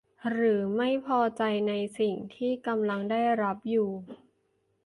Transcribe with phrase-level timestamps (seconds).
[0.29, 3.89] หรือไม่พอใจในสิ่งที่กำลังได้รับอยู่